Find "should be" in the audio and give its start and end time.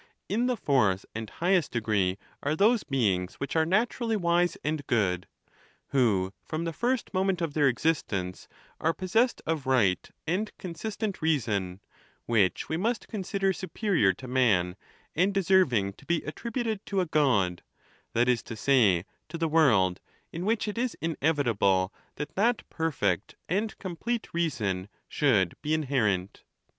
25.07-25.75